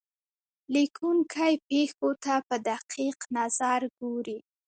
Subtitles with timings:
[0.73, 4.37] لیکونکی پېښو ته په دقیق نظر ګوري.